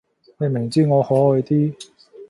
[0.39, 1.75] 你明知我可愛啲